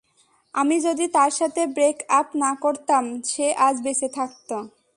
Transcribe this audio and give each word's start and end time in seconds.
আমি 0.53 0.79
যদি 0.79 1.07
তার 1.07 1.31
সাথে 1.31 1.67
ব্রেক-আপ 1.67 2.27
না 2.35 2.55
করতাম, 2.55 3.21
সে 3.21 3.53
আজ 3.53 3.75
বেঁচে 3.81 4.07
থাকত। 4.07 4.49